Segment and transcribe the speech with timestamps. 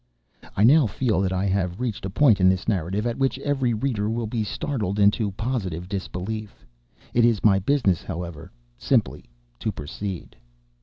[0.57, 3.71] I now feel that I have reached a point of this narrative at which every
[3.75, 6.65] reader will be startled into positive disbelief.
[7.13, 9.25] It is my business, however, simply
[9.59, 10.35] to proceed.